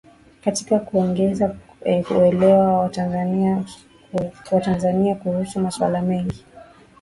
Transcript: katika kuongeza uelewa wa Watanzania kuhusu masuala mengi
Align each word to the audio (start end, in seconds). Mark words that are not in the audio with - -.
katika 0.43 0.79
kuongeza 0.79 1.55
uelewa 2.17 2.57
wa 2.73 2.79
Watanzania 4.51 5.15
kuhusu 5.15 5.59
masuala 5.59 6.01
mengi 6.01 6.45